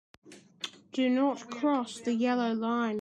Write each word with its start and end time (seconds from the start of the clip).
Do 0.93 1.09
not 1.09 1.47
cross 1.51 1.99
the 1.99 2.15
yellow 2.15 2.55
line. 2.55 2.99